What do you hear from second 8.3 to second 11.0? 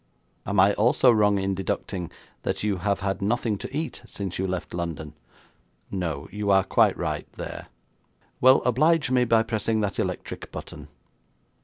'Well, oblige me by pressing that electric button.'